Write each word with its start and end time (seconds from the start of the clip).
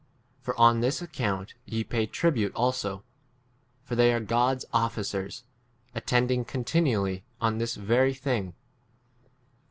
For 0.41 0.59
on 0.59 0.79
this 0.79 0.99
account 0.99 1.53
ye 1.63 1.83
pay 1.83 2.07
tribute 2.07 2.55
also; 2.55 3.03
for 3.83 3.95
they 3.95 4.11
are 4.11 4.19
God's 4.19 4.65
officers, 4.73 5.43
attending 5.93 6.43
continually 6.43 7.23
on 7.39 7.59
this 7.59 7.75
very 7.75 8.15
thing. 8.15 8.55